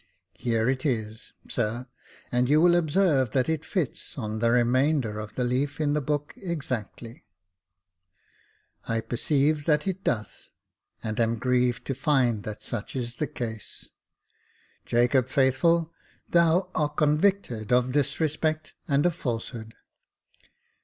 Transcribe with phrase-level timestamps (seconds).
[0.33, 1.85] Here it is, sir,
[2.31, 5.93] and you will observe that it fits on to the remainder of the leaf in
[5.93, 7.23] the book exactly."
[8.79, 10.49] Jacob Faithful 39 I perceive that it doth
[11.03, 13.89] j and am grieved to find that such is the case.
[14.87, 15.93] Jacob Faithful,
[16.27, 19.75] thou art convicted of disrespect and of falsehood.